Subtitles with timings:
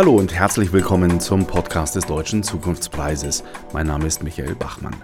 [0.00, 3.44] Hallo und herzlich willkommen zum Podcast des Deutschen Zukunftspreises.
[3.74, 4.96] Mein Name ist Michael Bachmann.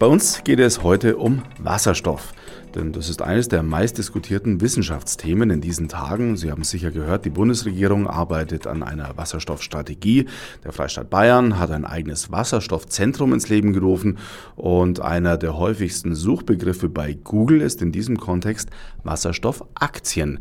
[0.00, 2.34] Bei uns geht es heute um Wasserstoff.
[2.74, 6.36] Denn das ist eines der meistdiskutierten Wissenschaftsthemen in diesen Tagen.
[6.36, 10.26] Sie haben sicher gehört, die Bundesregierung arbeitet an einer Wasserstoffstrategie.
[10.64, 14.18] Der Freistaat Bayern hat ein eigenes Wasserstoffzentrum ins Leben gerufen.
[14.56, 18.68] Und einer der häufigsten Suchbegriffe bei Google ist in diesem Kontext
[19.04, 20.40] Wasserstoffaktien.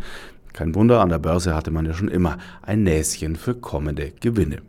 [0.53, 4.61] Kein Wunder, an der Börse hatte man ja schon immer ein Näschen für kommende Gewinne.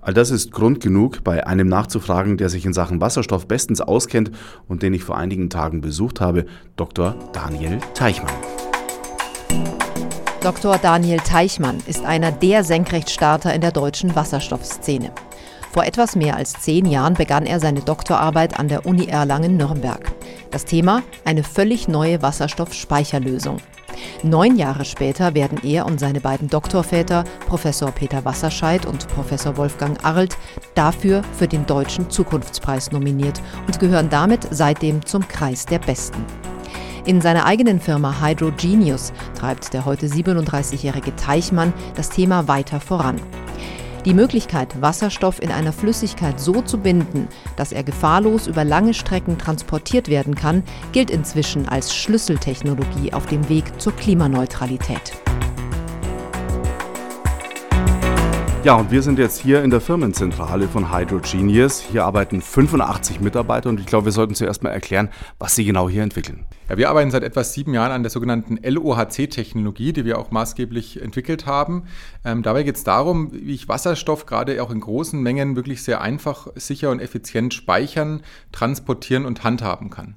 [0.00, 4.30] All das ist Grund genug, bei einem nachzufragen, der sich in Sachen Wasserstoff bestens auskennt
[4.68, 7.16] und den ich vor einigen Tagen besucht habe, Dr.
[7.32, 8.32] Daniel Teichmann.
[10.40, 10.78] Dr.
[10.78, 15.10] Daniel Teichmann ist einer der Senkrechtstarter in der deutschen Wasserstoffszene.
[15.72, 20.12] Vor etwas mehr als zehn Jahren begann er seine Doktorarbeit an der Uni Erlangen-Nürnberg.
[20.52, 23.58] Das Thema eine völlig neue Wasserstoffspeicherlösung.
[24.22, 30.04] Neun Jahre später werden er und seine beiden Doktorväter, Professor Peter Wasserscheid und Professor Wolfgang
[30.04, 30.36] Arlt,
[30.74, 36.24] dafür für den Deutschen Zukunftspreis nominiert und gehören damit seitdem zum Kreis der Besten.
[37.04, 43.16] In seiner eigenen Firma Hydrogenius treibt der heute 37-jährige Teichmann das Thema weiter voran.
[44.08, 49.36] Die Möglichkeit, Wasserstoff in einer Flüssigkeit so zu binden, dass er gefahrlos über lange Strecken
[49.36, 55.12] transportiert werden kann, gilt inzwischen als Schlüsseltechnologie auf dem Weg zur Klimaneutralität.
[58.64, 61.80] Ja, und wir sind jetzt hier in der Firmenzentrale von Hydrogenius.
[61.80, 65.86] Hier arbeiten 85 Mitarbeiter und ich glaube, wir sollten zuerst mal erklären, was sie genau
[65.86, 66.46] hier entwickeln.
[66.68, 71.00] Ja, wir arbeiten seit etwa sieben Jahren an der sogenannten LOHC-Technologie, die wir auch maßgeblich
[71.00, 71.84] entwickelt haben.
[72.26, 76.02] Ähm, dabei geht es darum, wie ich Wasserstoff gerade auch in großen Mengen wirklich sehr
[76.02, 78.20] einfach, sicher und effizient speichern,
[78.52, 80.16] transportieren und handhaben kann.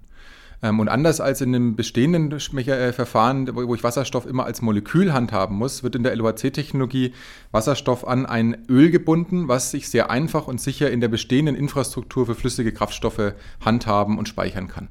[0.61, 5.13] Ähm, und anders als in dem bestehenden äh, Verfahren, wo ich Wasserstoff immer als Molekül
[5.13, 7.13] handhaben muss, wird in der LOHC-Technologie
[7.51, 12.25] Wasserstoff an ein Öl gebunden, was sich sehr einfach und sicher in der bestehenden Infrastruktur
[12.25, 14.89] für flüssige Kraftstoffe handhaben und speichern kann.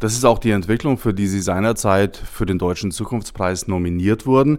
[0.00, 4.56] Das ist auch die Entwicklung, für die Sie seinerzeit für den Deutschen Zukunftspreis nominiert wurden.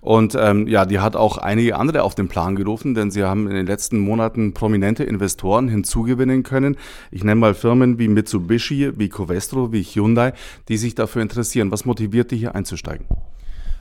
[0.00, 3.48] Und ähm, ja, die hat auch einige andere auf den Plan gerufen, denn Sie haben
[3.48, 6.76] in den letzten Monaten prominente Investoren hinzugewinnen können.
[7.10, 10.32] Ich nenne mal Firmen wie Mitsubishi, wie Covestro, wie Hyundai,
[10.68, 11.72] die sich dafür interessieren.
[11.72, 13.06] Was motiviert die hier einzusteigen?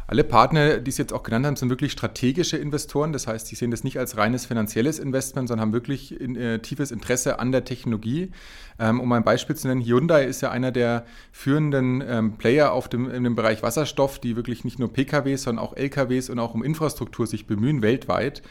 [0.07, 3.13] Alle Partner, die Sie jetzt auch genannt haben, sind wirklich strategische Investoren.
[3.13, 6.59] Das heißt, die sehen das nicht als reines finanzielles Investment, sondern haben wirklich in, äh,
[6.59, 8.31] tiefes Interesse an der Technologie.
[8.79, 12.89] Ähm, um ein Beispiel zu nennen, Hyundai ist ja einer der führenden ähm, Player auf
[12.89, 16.53] dem, in dem Bereich Wasserstoff, die wirklich nicht nur PKWs, sondern auch LKWs und auch
[16.53, 18.41] um Infrastruktur sich bemühen weltweit.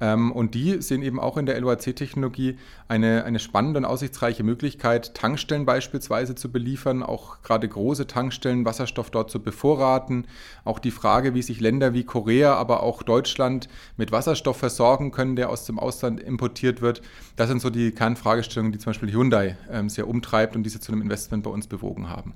[0.00, 5.14] Ähm, und die sehen eben auch in der LOAC-Technologie eine, eine spannende und aussichtsreiche Möglichkeit,
[5.14, 10.26] Tankstellen beispielsweise zu beliefern, auch gerade große Tankstellen Wasserstoff dort zu bevorraten.
[10.64, 15.36] Auch die Frage, wie sich Länder wie Korea, aber auch Deutschland mit Wasserstoff versorgen können,
[15.36, 17.02] der aus dem Ausland importiert wird.
[17.36, 20.92] Das sind so die Kernfragestellungen, die zum Beispiel Hyundai ähm, sehr umtreibt und diese zu
[20.92, 22.34] einem Investment bei uns bewogen haben.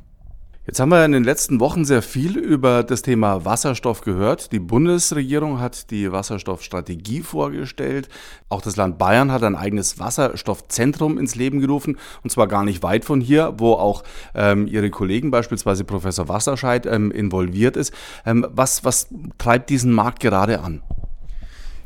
[0.65, 4.53] Jetzt haben wir in den letzten Wochen sehr viel über das Thema Wasserstoff gehört.
[4.53, 8.09] Die Bundesregierung hat die Wasserstoffstrategie vorgestellt.
[8.49, 11.99] Auch das Land Bayern hat ein eigenes Wasserstoffzentrum ins Leben gerufen.
[12.23, 14.05] Und zwar gar nicht weit von hier, wo auch
[14.37, 17.93] ähm, Ihre Kollegen, beispielsweise Professor Wasserscheid, ähm, involviert ist.
[18.25, 19.09] Ähm, was, was
[19.39, 20.81] treibt diesen Markt gerade an?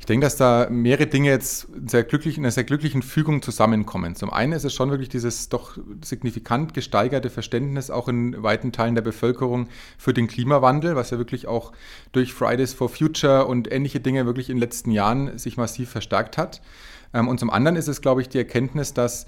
[0.06, 4.14] Ich denke, dass da mehrere Dinge jetzt sehr glücklich, in einer sehr glücklichen Fügung zusammenkommen.
[4.14, 8.94] Zum einen ist es schon wirklich dieses doch signifikant gesteigerte Verständnis auch in weiten Teilen
[8.94, 9.66] der Bevölkerung
[9.98, 11.72] für den Klimawandel, was ja wirklich auch
[12.12, 16.38] durch Fridays for Future und ähnliche Dinge wirklich in den letzten Jahren sich massiv verstärkt
[16.38, 16.62] hat.
[17.12, 19.26] Ähm, und zum anderen ist es, glaube ich, die Erkenntnis, dass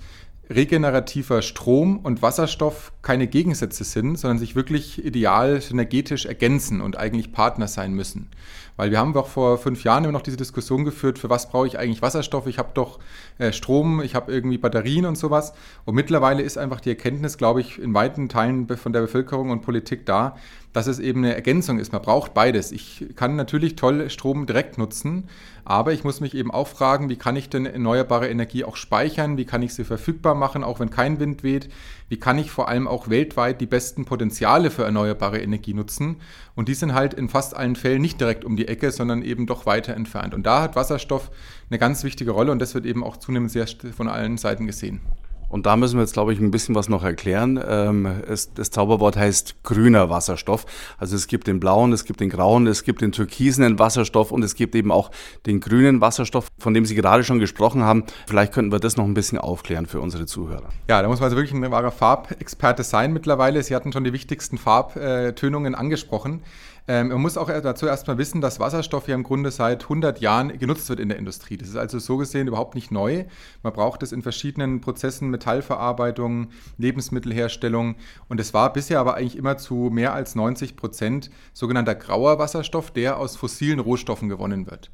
[0.51, 7.33] regenerativer Strom und Wasserstoff keine Gegensätze sind, sondern sich wirklich ideal synergetisch ergänzen und eigentlich
[7.33, 8.31] Partner sein müssen.
[8.77, 11.67] Weil wir haben auch vor fünf Jahren immer noch diese Diskussion geführt, für was brauche
[11.67, 12.47] ich eigentlich Wasserstoff?
[12.47, 13.01] Ich habe doch
[13.39, 15.53] äh, Strom, ich habe irgendwie Batterien und sowas.
[15.85, 19.63] Und mittlerweile ist einfach die Erkenntnis, glaube ich, in weiten Teilen von der Bevölkerung und
[19.63, 20.37] Politik da,
[20.73, 21.93] dass es eben eine Ergänzung ist.
[21.93, 22.73] Man braucht beides.
[22.73, 25.29] Ich kann natürlich toll Strom direkt nutzen,
[25.65, 29.37] aber ich muss mich eben auch fragen, wie kann ich denn erneuerbare Energie auch speichern?
[29.37, 31.69] Wie kann ich sie verfügbar machen, auch wenn kein Wind weht?
[32.09, 36.17] Wie kann ich vor allem auch weltweit die besten Potenziale für erneuerbare Energie nutzen?
[36.55, 39.47] Und die sind halt in fast allen Fällen nicht direkt um die Ecke, sondern eben
[39.47, 40.35] doch weiter entfernt.
[40.35, 41.31] Und da hat Wasserstoff
[41.71, 43.67] eine ganz wichtige Rolle und das wird eben auch zunehmend sehr
[43.97, 45.01] von allen Seiten gesehen.
[45.49, 47.59] Und da müssen wir jetzt, glaube ich, ein bisschen was noch erklären.
[47.67, 50.67] Ähm, es, das Zauberwort heißt grüner Wasserstoff.
[50.99, 54.43] Also es gibt den blauen, es gibt den grauen, es gibt den türkisenen Wasserstoff und
[54.43, 55.11] es gibt eben auch
[55.47, 58.05] den grünen Wasserstoff, von dem Sie gerade schon gesprochen haben.
[58.27, 60.69] Vielleicht könnten wir das noch ein bisschen aufklären für unsere Zuhörer.
[60.89, 63.63] Ja, da muss man also wirklich ein wahrer Farbexperte sein mittlerweile.
[63.63, 66.43] Sie hatten schon die wichtigsten Farbtönungen angesprochen.
[66.91, 70.59] Ähm, man muss auch dazu erstmal wissen, dass Wasserstoff ja im Grunde seit 100 Jahren
[70.59, 71.59] genutzt wird in der Industrie.
[71.59, 73.27] Das ist also so gesehen überhaupt nicht neu.
[73.63, 76.49] Man braucht es in verschiedenen Prozessen, Metallverarbeitung,
[76.79, 77.97] Lebensmittelherstellung.
[78.29, 82.91] Und es war bisher aber eigentlich immer zu mehr als 90 Prozent sogenannter grauer Wasserstoff,
[82.91, 84.91] der aus fossilen Rohstoffen gewonnen wird.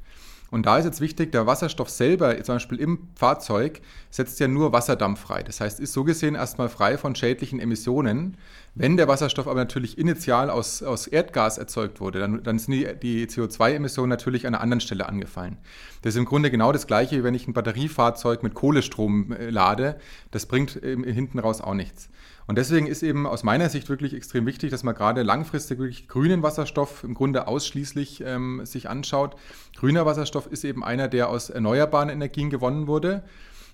[0.51, 3.81] Und da ist jetzt wichtig, der Wasserstoff selber, zum Beispiel im Fahrzeug,
[4.11, 5.43] setzt ja nur Wasserdampf frei.
[5.43, 8.37] Das heißt, ist so gesehen erstmal frei von schädlichen Emissionen.
[8.75, 12.87] Wenn der Wasserstoff aber natürlich initial aus, aus Erdgas erzeugt wurde, dann, dann sind die,
[13.01, 15.57] die CO2-Emissionen natürlich an einer anderen Stelle angefallen.
[16.03, 19.49] Das ist im Grunde genau das Gleiche, wie wenn ich ein Batteriefahrzeug mit Kohlestrom äh,
[19.49, 19.97] lade.
[20.31, 22.09] Das bringt äh, hinten raus auch nichts.
[22.47, 26.07] Und deswegen ist eben aus meiner Sicht wirklich extrem wichtig, dass man gerade langfristig wirklich
[26.07, 29.35] grünen Wasserstoff im Grunde ausschließlich ähm, sich anschaut.
[29.75, 33.23] Grüner Wasserstoff ist eben einer, der aus erneuerbaren Energien gewonnen wurde.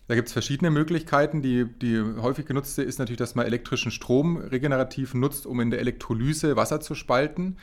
[0.08, 1.42] Da gibt es verschiedene Möglichkeiten.
[1.42, 5.80] Die, die häufig genutzte ist natürlich, dass man elektrischen Strom regenerativ nutzt, um in der
[5.80, 7.58] Elektrolyse Wasser zu spalten.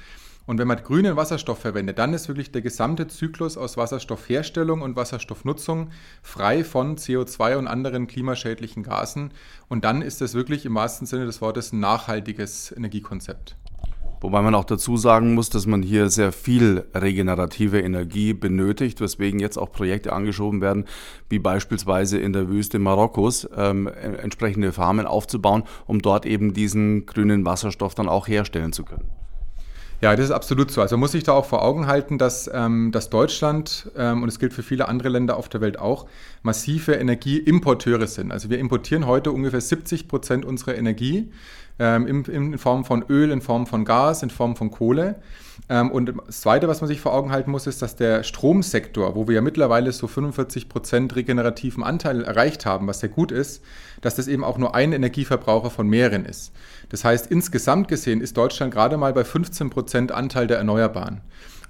[0.49, 4.97] Und wenn man grünen Wasserstoff verwendet, dann ist wirklich der gesamte Zyklus aus Wasserstoffherstellung und
[4.97, 5.91] Wasserstoffnutzung
[6.23, 9.33] frei von CO2 und anderen klimaschädlichen Gasen.
[9.69, 13.57] Und dann ist das wirklich im wahrsten Sinne des Wortes ein nachhaltiges Energiekonzept.
[14.23, 19.41] Wobei man auch dazu sagen muss, dass man hier sehr viel regenerative Energie benötigt, weswegen
[19.41, 20.87] jetzt auch Projekte angeschoben werden,
[21.29, 27.45] wie beispielsweise in der Wüste Marokkos ähm, entsprechende Farmen aufzubauen, um dort eben diesen grünen
[27.45, 29.11] Wasserstoff dann auch herstellen zu können.
[30.01, 30.81] Ja, das ist absolut so.
[30.81, 34.39] Also muss ich da auch vor Augen halten, dass, ähm, dass Deutschland, ähm, und es
[34.39, 36.07] gilt für viele andere Länder auf der Welt auch,
[36.43, 38.31] massive Energieimporteure sind.
[38.31, 41.33] Also wir importieren heute ungefähr 70 Prozent unserer Energie
[41.79, 45.17] ähm, in, in, Form von Öl, in Form von Gas, in Form von Kohle.
[45.69, 49.15] Ähm, und das Zweite, was man sich vor Augen halten muss, ist, dass der Stromsektor,
[49.15, 53.63] wo wir ja mittlerweile so 45 Prozent regenerativen Anteil erreicht haben, was sehr gut ist,
[54.01, 56.53] dass das eben auch nur ein Energieverbraucher von mehreren ist.
[56.89, 61.21] Das heißt, insgesamt gesehen ist Deutschland gerade mal bei 15 Prozent Anteil der Erneuerbaren.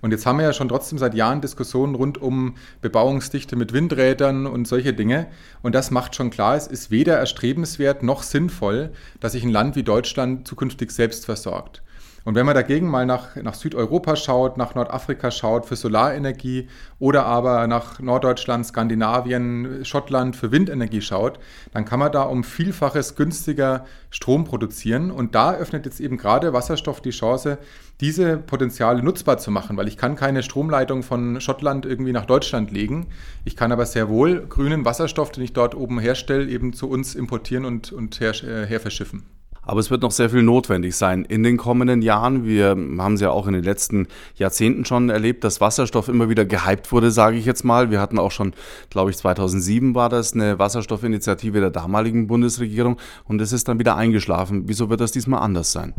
[0.01, 4.47] Und jetzt haben wir ja schon trotzdem seit Jahren Diskussionen rund um Bebauungsdichte mit Windrädern
[4.47, 5.27] und solche Dinge.
[5.63, 8.91] Und das macht schon klar, es ist weder erstrebenswert noch sinnvoll,
[9.21, 11.83] dass sich ein Land wie Deutschland zukünftig selbst versorgt.
[12.29, 17.25] Und wenn man dagegen mal nach, nach Südeuropa schaut, nach Nordafrika schaut für Solarenergie oder
[17.25, 21.39] aber nach Norddeutschland, Skandinavien, Schottland für Windenergie schaut,
[21.73, 25.11] dann kann man da um Vielfaches günstiger Strom produzieren.
[25.11, 27.57] Und da öffnet jetzt eben gerade Wasserstoff die Chance,
[28.03, 32.71] diese Potenziale nutzbar zu machen, weil ich kann keine Stromleitung von Schottland irgendwie nach Deutschland
[32.71, 33.07] legen.
[33.47, 37.15] Ich kann aber sehr wohl grünen Wasserstoff, den ich dort oben herstelle, eben zu uns
[37.15, 39.38] importieren und, und her, äh, her verschiffen.
[39.63, 42.45] Aber es wird noch sehr viel notwendig sein in den kommenden Jahren.
[42.45, 46.45] Wir haben es ja auch in den letzten Jahrzehnten schon erlebt, dass Wasserstoff immer wieder
[46.45, 47.91] gehypt wurde, sage ich jetzt mal.
[47.91, 48.55] Wir hatten auch schon,
[48.91, 53.97] glaube ich, 2007 war das eine Wasserstoffinitiative der damaligen Bundesregierung und es ist dann wieder
[53.97, 54.65] eingeschlafen.
[54.67, 55.95] Wieso wird das diesmal anders sein?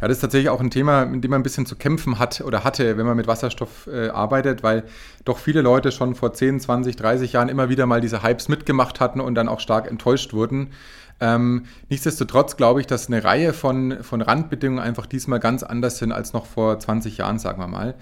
[0.00, 2.40] Ja, das ist tatsächlich auch ein Thema, mit dem man ein bisschen zu kämpfen hat
[2.40, 4.84] oder hatte, wenn man mit Wasserstoff äh, arbeitet, weil
[5.24, 9.00] doch viele Leute schon vor 10, 20, 30 Jahren immer wieder mal diese Hypes mitgemacht
[9.00, 10.72] hatten und dann auch stark enttäuscht wurden.
[11.20, 16.12] Ähm, nichtsdestotrotz glaube ich, dass eine Reihe von, von Randbedingungen einfach diesmal ganz anders sind
[16.12, 17.94] als noch vor 20 Jahren, sagen wir mal.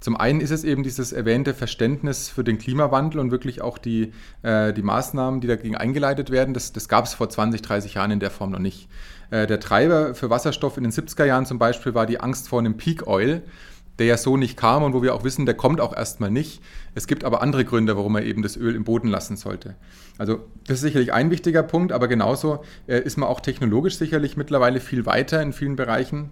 [0.00, 4.12] Zum einen ist es eben dieses erwähnte Verständnis für den Klimawandel und wirklich auch die,
[4.42, 6.54] äh, die Maßnahmen, die dagegen eingeleitet werden.
[6.54, 8.88] Das, das gab es vor 20, 30 Jahren in der Form noch nicht.
[9.30, 12.60] Äh, der Treiber für Wasserstoff in den 70er Jahren zum Beispiel war die Angst vor
[12.60, 13.42] einem Peak Oil
[14.00, 16.62] der ja so nicht kam und wo wir auch wissen, der kommt auch erstmal nicht.
[16.94, 19.76] Es gibt aber andere Gründe, warum man eben das Öl im Boden lassen sollte.
[20.16, 24.38] Also das ist sicherlich ein wichtiger Punkt, aber genauso äh, ist man auch technologisch sicherlich
[24.38, 26.30] mittlerweile viel weiter in vielen Bereichen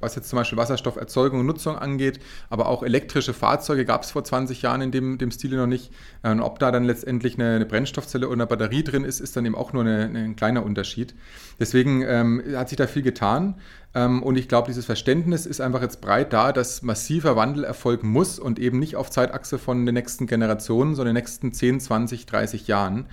[0.00, 4.24] was jetzt zum Beispiel Wasserstofferzeugung und Nutzung angeht, aber auch elektrische Fahrzeuge gab es vor
[4.24, 5.92] 20 Jahren in dem, dem Stile noch nicht.
[6.22, 9.46] Und ob da dann letztendlich eine, eine Brennstoffzelle oder eine Batterie drin ist, ist dann
[9.46, 11.14] eben auch nur eine, ein kleiner Unterschied.
[11.58, 13.56] Deswegen ähm, hat sich da viel getan.
[13.94, 18.08] Ähm, und ich glaube, dieses Verständnis ist einfach jetzt breit da, dass massiver Wandel erfolgen
[18.08, 22.26] muss und eben nicht auf Zeitachse von den nächsten Generationen, sondern den nächsten 10, 20,
[22.26, 23.06] 30 Jahren.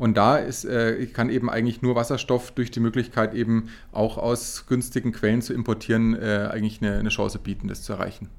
[0.00, 4.64] Und da ist, äh, kann eben eigentlich nur Wasserstoff durch die Möglichkeit eben auch aus
[4.66, 8.30] günstigen Quellen zu importieren, äh, eigentlich eine, eine Chance bieten, das zu erreichen.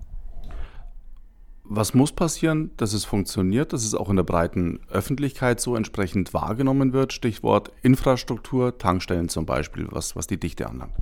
[1.64, 6.34] Was muss passieren, dass es funktioniert, dass es auch in der breiten Öffentlichkeit so entsprechend
[6.34, 7.14] wahrgenommen wird?
[7.14, 10.96] Stichwort Infrastruktur, Tankstellen zum Beispiel, was, was die Dichte anlangt.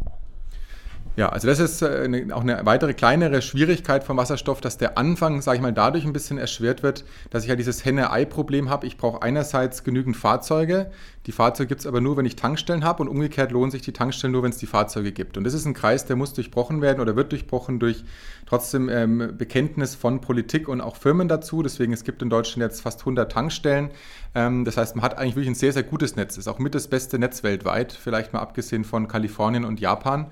[1.16, 5.42] Ja, also das ist äh, auch eine weitere kleinere Schwierigkeit vom Wasserstoff, dass der Anfang,
[5.42, 8.88] sage ich mal, dadurch ein bisschen erschwert wird, dass ich ja dieses Henne-Ei-Problem habe.
[8.88, 10.92] Ich brauche einerseits genügend Fahrzeuge.
[11.26, 13.92] Die Fahrzeuge gibt es aber nur, wenn ich Tankstellen habe und umgekehrt lohnen sich die
[13.92, 15.38] Tankstellen nur, wenn es die Fahrzeuge gibt.
[15.38, 18.06] Und das ist ein Kreis, der muss durchbrochen werden oder wird durchbrochen durch
[18.46, 21.62] trotzdem ähm, Bekenntnis von Politik und auch Firmen dazu.
[21.62, 23.92] Deswegen es gibt in Deutschland jetzt fast 100 Tankstellen.
[24.36, 26.38] Ähm, das heißt, man hat eigentlich wirklich ein sehr, sehr gutes Netz.
[26.38, 30.28] Ist auch mit das beste Netz weltweit, vielleicht mal abgesehen von Kalifornien und Japan.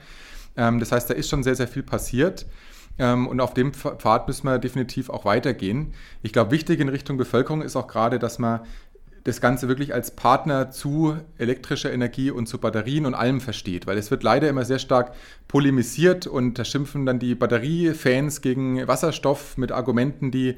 [0.58, 2.46] Ähm, das heißt, da ist schon sehr, sehr viel passiert.
[3.00, 5.94] Ähm, und auf dem Pfad müssen wir definitiv auch weitergehen.
[6.24, 8.62] Ich glaube, wichtig in Richtung Bevölkerung ist auch gerade, dass man
[9.28, 13.86] das Ganze wirklich als Partner zu elektrischer Energie und zu Batterien und allem versteht.
[13.86, 15.14] Weil es wird leider immer sehr stark
[15.50, 20.56] polemisiert und da schimpfen dann die Batteriefans gegen Wasserstoff mit Argumenten, die äh,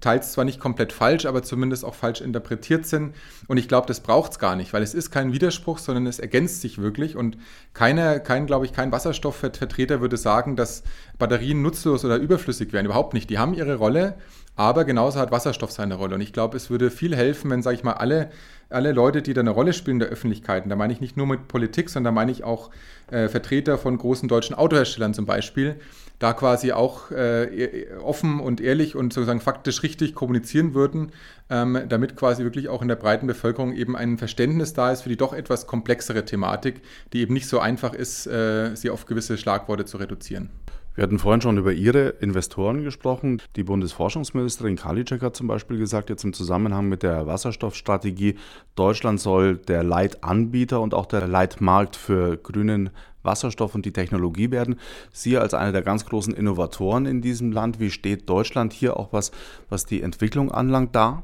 [0.00, 3.14] teils zwar nicht komplett falsch, aber zumindest auch falsch interpretiert sind.
[3.46, 6.18] Und ich glaube, das braucht es gar nicht, weil es ist kein Widerspruch, sondern es
[6.18, 7.14] ergänzt sich wirklich.
[7.14, 7.38] Und
[7.72, 10.82] keiner, kein, glaube ich, kein Wasserstoffvertreter würde sagen, dass
[11.20, 12.84] Batterien nutzlos oder überflüssig wären.
[12.84, 13.30] Überhaupt nicht.
[13.30, 14.16] Die haben ihre Rolle.
[14.54, 16.16] Aber genauso hat Wasserstoff seine Rolle.
[16.16, 18.30] Und ich glaube, es würde viel helfen, wenn, sage ich mal, alle,
[18.68, 21.26] alle Leute, die da eine Rolle spielen in der Öffentlichkeit, da meine ich nicht nur
[21.26, 22.70] mit Politik, sondern da meine ich auch
[23.10, 25.76] äh, Vertreter von großen deutschen Autoherstellern zum Beispiel,
[26.18, 31.12] da quasi auch äh, e-, offen und ehrlich und sozusagen faktisch richtig kommunizieren würden,
[31.48, 35.08] ähm, damit quasi wirklich auch in der breiten Bevölkerung eben ein Verständnis da ist für
[35.08, 36.82] die doch etwas komplexere Thematik,
[37.12, 40.50] die eben nicht so einfach ist, äh, sie auf gewisse Schlagworte zu reduzieren.
[40.94, 43.40] Wir hatten vorhin schon über Ihre Investoren gesprochen.
[43.56, 48.36] Die Bundesforschungsministerin Karliczek hat zum Beispiel gesagt, jetzt im Zusammenhang mit der Wasserstoffstrategie,
[48.74, 52.90] Deutschland soll der Leitanbieter und auch der Leitmarkt für grünen
[53.22, 54.76] Wasserstoff und die Technologie werden.
[55.12, 59.14] Sie als einer der ganz großen Innovatoren in diesem Land, wie steht Deutschland hier auch
[59.14, 59.30] was,
[59.70, 61.22] was die Entwicklung anlangt da?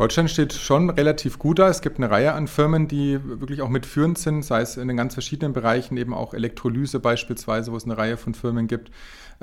[0.00, 1.68] Deutschland steht schon relativ gut da.
[1.68, 4.96] Es gibt eine Reihe an Firmen, die wirklich auch mitführend sind, sei es in den
[4.96, 8.90] ganz verschiedenen Bereichen, eben auch Elektrolyse beispielsweise, wo es eine Reihe von Firmen gibt.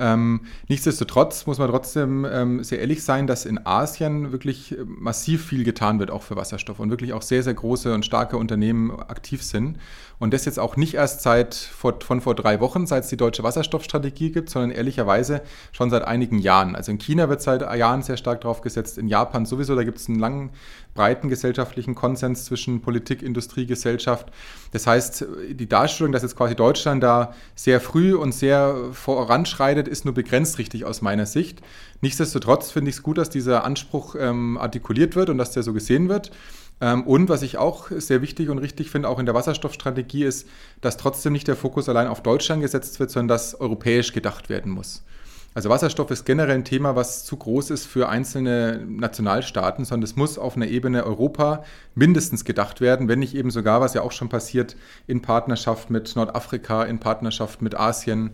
[0.00, 5.64] Ähm, nichtsdestotrotz muss man trotzdem ähm, sehr ehrlich sein, dass in Asien wirklich massiv viel
[5.64, 9.42] getan wird, auch für Wasserstoff und wirklich auch sehr, sehr große und starke Unternehmen aktiv
[9.42, 9.78] sind.
[10.20, 13.16] Und das jetzt auch nicht erst seit vor, von vor drei Wochen, seit es die
[13.16, 16.76] deutsche Wasserstoffstrategie gibt, sondern ehrlicherweise schon seit einigen Jahren.
[16.76, 19.98] Also in China wird seit Jahren sehr stark drauf gesetzt, in Japan sowieso, da gibt
[19.98, 20.47] es einen langen,
[20.94, 24.32] breiten gesellschaftlichen Konsens zwischen Politik, Industrie, Gesellschaft.
[24.72, 30.04] Das heißt, die Darstellung, dass jetzt quasi Deutschland da sehr früh und sehr voranschreitet, ist
[30.04, 31.60] nur begrenzt richtig aus meiner Sicht.
[32.00, 35.72] Nichtsdestotrotz finde ich es gut, dass dieser Anspruch ähm, artikuliert wird und dass der so
[35.72, 36.32] gesehen wird.
[36.80, 40.48] Ähm, und was ich auch sehr wichtig und richtig finde, auch in der Wasserstoffstrategie, ist,
[40.80, 44.72] dass trotzdem nicht der Fokus allein auf Deutschland gesetzt wird, sondern dass europäisch gedacht werden
[44.72, 45.02] muss.
[45.54, 50.14] Also Wasserstoff ist generell ein Thema, was zu groß ist für einzelne Nationalstaaten, sondern es
[50.14, 51.64] muss auf einer Ebene Europa
[51.94, 54.76] mindestens gedacht werden, wenn nicht eben sogar, was ja auch schon passiert,
[55.06, 58.30] in Partnerschaft mit Nordafrika, in Partnerschaft mit Asien.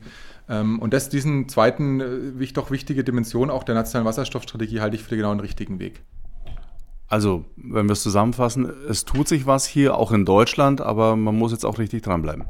[0.49, 2.01] Ähm, und das, diesen zweiten,
[2.41, 6.03] äh, doch wichtige Dimension auch der nationalen Wasserstoffstrategie halte ich für den richtigen Weg.
[7.09, 11.37] Also, wenn wir es zusammenfassen, es tut sich was hier, auch in Deutschland, aber man
[11.37, 12.45] muss jetzt auch richtig dranbleiben.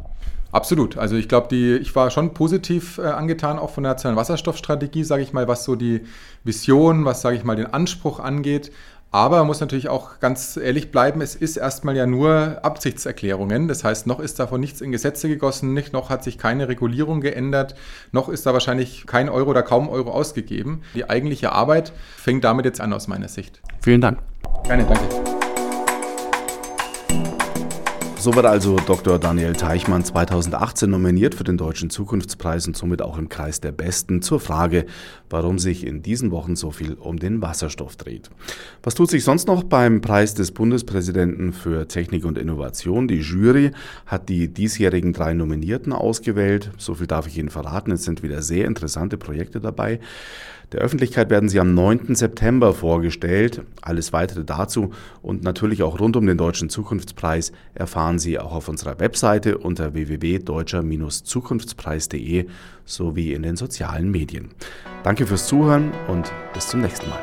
[0.55, 0.97] Absolut.
[0.97, 5.25] Also ich glaube, ich war schon positiv äh, angetan, auch von der nationalen Wasserstoffstrategie, sage
[5.25, 6.03] ich mal, was so die
[6.45, 8.71] Vision, was, sage ich mal, den Anspruch angeht.
[9.11, 13.67] Aber man muss natürlich auch ganz ehrlich bleiben, es ist erstmal ja nur Absichtserklärungen.
[13.67, 17.21] Das heißt, noch ist davon nichts in Gesetze gegossen, nicht, noch hat sich keine Regulierung
[17.21, 17.75] geändert,
[18.13, 20.83] noch ist da wahrscheinlich kein Euro oder kaum Euro ausgegeben.
[20.95, 23.61] Die eigentliche Arbeit fängt damit jetzt an aus meiner Sicht.
[23.83, 24.19] Vielen Dank.
[24.63, 25.44] Gerne, danke.
[28.25, 29.19] So wird also Dr.
[29.19, 34.23] Daniel Teichmann 2018 nominiert für den Deutschen Zukunftspreis und somit auch im Kreis der Besten
[34.23, 34.87] zur Frage,
[35.29, 38.31] warum sich in diesen Wochen so viel um den Wasserstoff dreht.
[38.83, 43.09] Was tut sich sonst noch beim Preis des Bundespräsidenten für Technik und Innovation?
[43.09, 43.73] Die Jury
[44.07, 46.71] hat die diesjährigen drei Nominierten ausgewählt.
[46.79, 47.91] So viel darf ich Ihnen verraten.
[47.91, 50.01] Es sind wieder sehr interessante Projekte dabei.
[50.73, 52.15] Der Öffentlichkeit werden sie am 9.
[52.15, 53.63] September vorgestellt.
[53.83, 54.91] Alles weitere dazu
[55.23, 59.95] und natürlich auch rund um den Deutschen Zukunftspreis erfahren Sie auch auf unserer Webseite unter
[59.95, 62.47] www.deutscher-zukunftspreis.de
[62.85, 64.51] sowie in den sozialen Medien.
[65.03, 67.21] Danke fürs Zuhören und bis zum nächsten Mal.